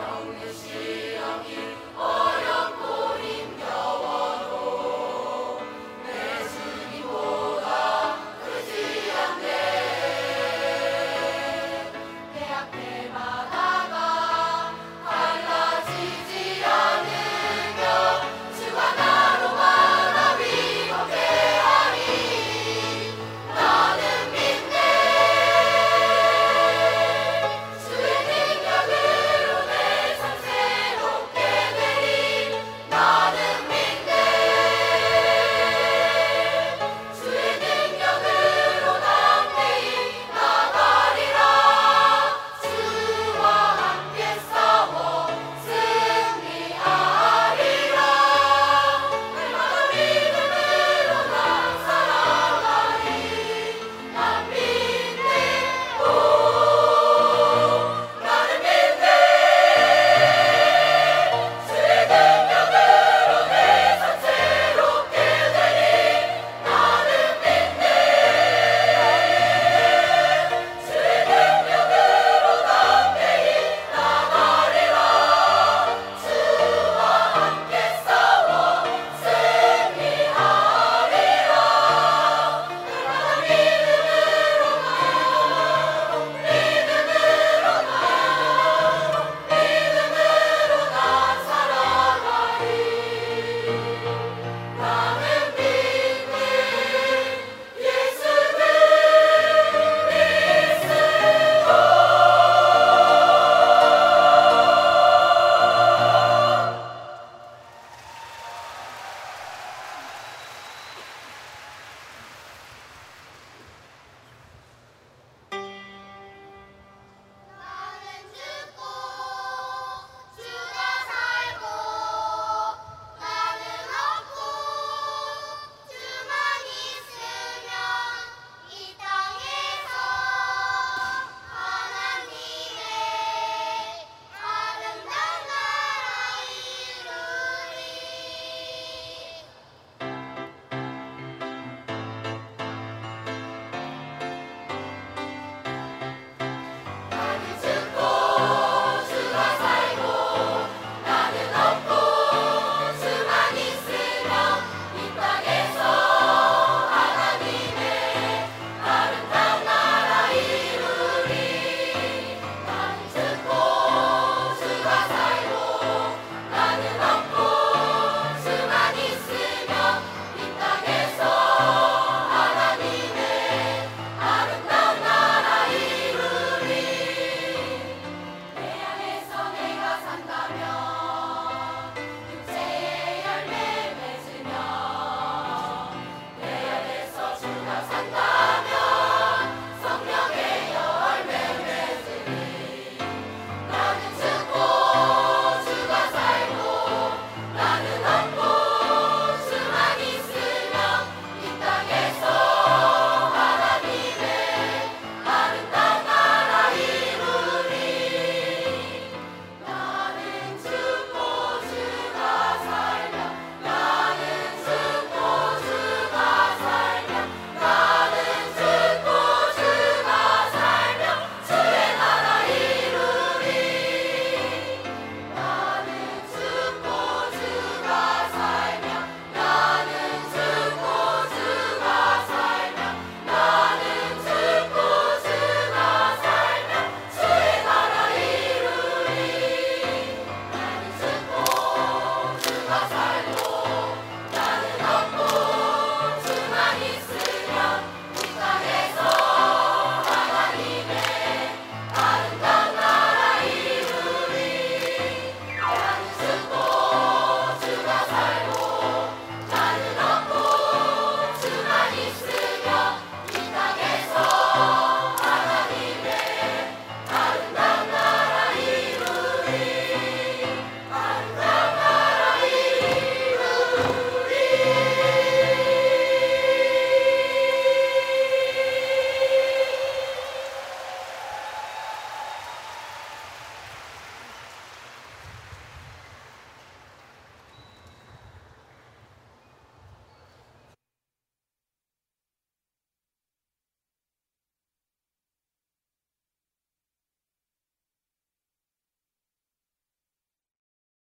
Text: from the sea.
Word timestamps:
from 0.00 0.34
the 0.40 0.52
sea. 0.52 1.09